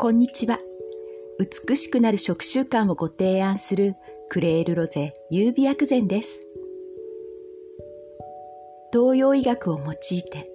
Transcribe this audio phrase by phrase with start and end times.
[0.00, 0.60] こんにちは。
[1.66, 3.96] 美しくなる食習慣をご提案する
[4.28, 6.38] クレールロゼ優美薬膳です。
[8.92, 10.48] 東洋医学を用いて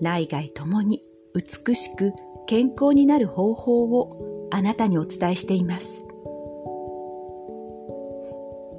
[0.00, 1.04] 内外ともに
[1.36, 2.12] 美しく
[2.48, 6.00] 健康になる方法をあなたにお伝えしています。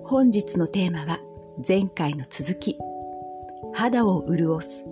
[0.04, 1.22] 本日のテーマは
[1.66, 2.78] 前回の続き、
[3.74, 4.84] 肌を潤す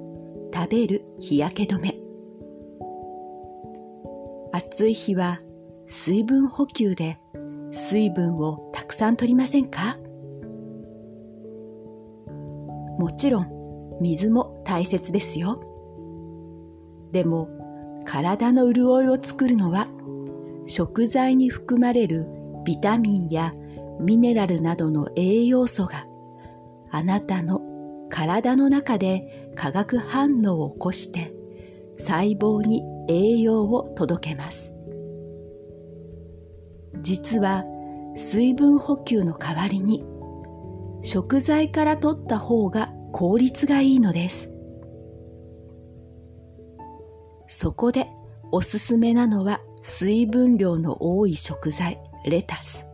[0.54, 1.97] 食べる日焼け止め。
[4.78, 5.40] 暑い日は
[5.88, 7.18] 水分補給で
[7.72, 9.98] 水分をたくさん取りませんか？
[13.00, 15.56] もちろん水も大切ですよ。
[17.12, 17.50] でも
[18.06, 19.88] 体の潤いを作るのは
[20.68, 22.28] 食材に含まれる
[22.64, 23.52] ビタミンや
[24.00, 26.06] ミネラルなどの栄養素が
[26.92, 27.62] あなたの
[28.10, 31.34] 体の中で化学反応を起こして
[31.98, 34.72] 細胞に栄養を届けます。
[37.02, 37.64] 実は
[38.16, 40.04] 水分補給の代わりに
[41.04, 44.50] 食材から取った方が効率がいいのです。
[47.46, 48.08] そこで
[48.52, 52.88] おすすめなのは水分量の多い食材、レタス。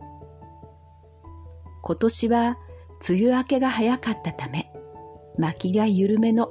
[1.81, 2.57] 今年は
[3.09, 4.71] 梅雨明けが早かったため、
[5.37, 6.49] 巻きが緩めの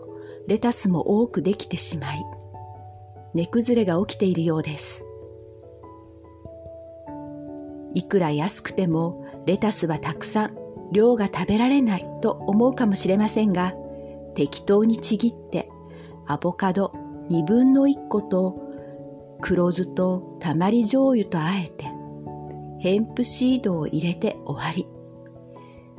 [0.48, 2.24] レタスも多くできてしまい、
[3.34, 5.04] 値崩れが起きているようです。
[7.94, 10.56] いくら安くてもレタスはたくさん
[10.92, 13.74] 量が食べられないと思うかもしれませんが、
[14.34, 15.68] 適当にちぎって
[16.26, 16.92] アボカド
[17.30, 18.58] 2分の1個と
[19.40, 21.86] 黒酢とたまり醤油とあえて
[22.78, 24.86] ヘンプシードを入れて終わり。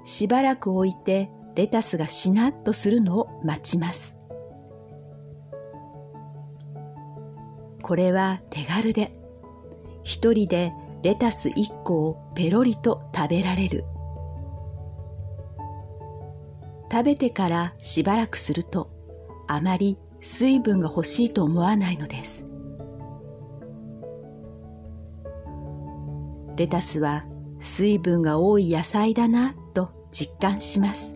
[0.04, 4.16] しばらく置いてレタスがしなっとするのを待ちます。
[7.84, 9.12] これは手軽で、
[10.04, 10.72] 一人で
[11.04, 13.84] レタス一個をペロリと食べられる。
[16.90, 18.90] 食べてからしばらくすると、
[19.50, 22.46] あまり水分が欲しいと思わないのです。
[26.56, 27.24] レタスは
[27.60, 31.14] 水分が多い野菜だなと実感します。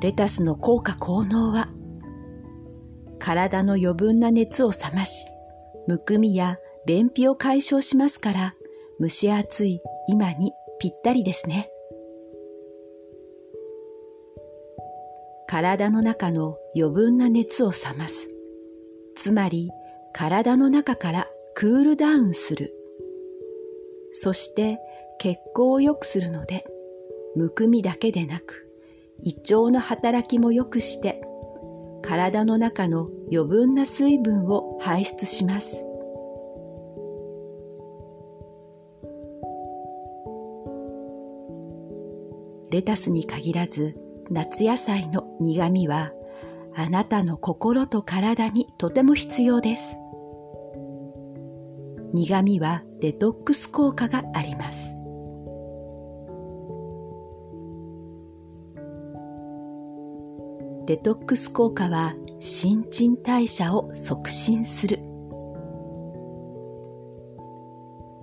[0.00, 1.68] レタスの効果効能は
[3.18, 5.26] 体の余分な熱を冷まし、
[5.86, 8.54] むくみや便秘を解消しますから、
[9.00, 11.70] 蒸し暑い今にぴったりですね。
[15.46, 18.28] 体の中の余分な熱を冷ます。
[19.16, 19.70] つまり、
[20.12, 22.74] 体の中からクールダウンする。
[24.12, 24.78] そして
[25.18, 26.64] 血行を良くするので、
[27.34, 28.68] むくみだけでなく、
[29.22, 31.22] 胃腸の働きも良くして
[32.02, 35.84] 体の中の余分な水分を排出します。
[42.70, 43.96] レタスに限らず
[44.30, 46.12] 夏野菜の苦味は
[46.74, 49.96] あなたの心と体にとても必要です。
[52.12, 54.97] 苦味はデトックス効果があります。
[60.88, 65.00] デトックス効果は新陳代謝を促進する。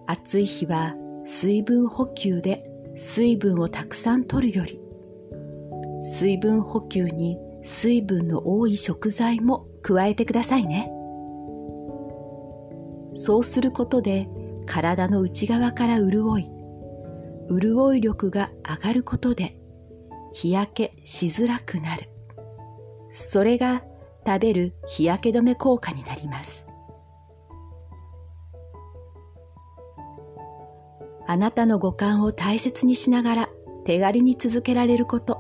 [0.08, 0.96] 暑い日は
[1.26, 2.64] 水分補給で
[2.96, 4.80] 水分をたくさん取るより、
[6.02, 10.90] 水分補給に水分の多い食材も加えてくださいね。
[13.14, 14.28] そうすることで
[14.66, 16.50] 体の内側から潤い、
[17.48, 19.56] 潤い力が上がることで
[20.34, 22.15] 日焼けしづらくなる。
[23.18, 23.82] それが
[24.28, 26.66] 食べる日焼け止め効果になります。
[31.26, 33.50] あなたの五感を大切にしながら
[33.86, 35.40] 手軽に続けられること、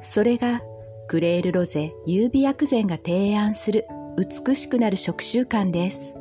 [0.00, 0.60] それが
[1.08, 6.14] クレールロゼ優美薬膳が提案する美しくなる食習慣です。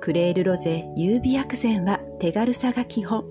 [0.00, 3.26] クレールロゼ優美薬膳は手軽さが基本。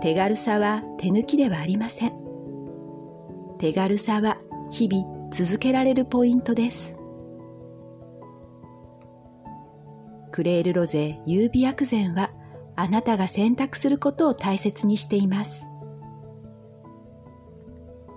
[0.00, 2.23] 手軽さは手抜きではありません。
[3.64, 4.36] 手軽さは
[4.70, 6.94] 日々続けられるポイントです。
[10.32, 12.30] クレールロゼ優美薬膳は
[12.76, 15.64] あなたが選択することを大切にしています。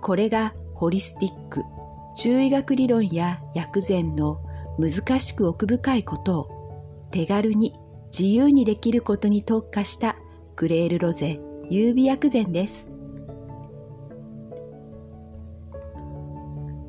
[0.02, 1.62] これがホリスティック、
[2.14, 4.42] 中医学理論や薬膳の
[4.78, 7.72] 難しく奥深いことを手軽に
[8.08, 10.16] 自由にできることに特化した
[10.56, 11.40] クレールロゼ
[11.70, 12.87] 優美薬膳です。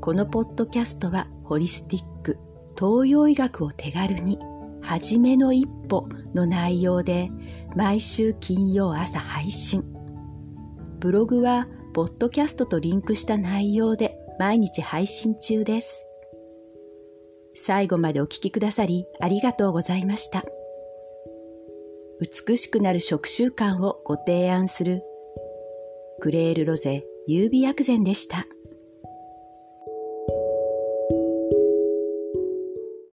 [0.10, 2.40] このポッドキャストはホリスティック、
[2.76, 4.40] 東洋医学を手軽に、
[4.82, 7.30] はじめの一歩の内容で
[7.76, 9.84] 毎週金曜朝配信。
[11.00, 16.08] ブログはポッドキャストとリンクした内容で毎日配信中です。
[17.54, 20.44] 最後までお聞きくださりありがとうございました。
[22.48, 25.04] 美しくなる食習慣をご提案する
[26.20, 28.48] クレールロゼ優美薬膳でした。